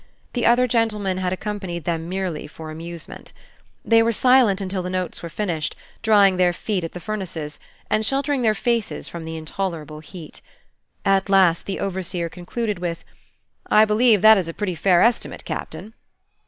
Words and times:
The 0.33 0.47
other 0.47 0.65
gentlemen 0.65 1.17
had 1.19 1.31
accompanied 1.31 1.83
them 1.83 2.09
merely 2.09 2.47
for 2.47 2.71
amusement. 2.71 3.33
They 3.85 4.01
were 4.01 4.11
silent 4.11 4.59
until 4.59 4.81
the 4.81 4.89
notes 4.89 5.21
were 5.21 5.29
finished, 5.29 5.75
drying 6.01 6.37
their 6.37 6.53
feet 6.53 6.83
at 6.83 6.93
the 6.93 6.99
furnaces, 6.99 7.59
and 7.87 8.03
sheltering 8.03 8.41
their 8.41 8.55
faces 8.55 9.07
from 9.07 9.25
the 9.25 9.37
intolerable 9.37 9.99
heat. 9.99 10.41
At 11.05 11.29
last 11.29 11.67
the 11.67 11.79
overseer 11.79 12.29
concluded 12.29 12.79
with 12.79 13.03
"I 13.67 13.85
believe 13.85 14.23
that 14.23 14.39
is 14.39 14.47
a 14.47 14.55
pretty 14.55 14.73
fair 14.73 15.03
estimate, 15.03 15.45
Captain." 15.45 15.93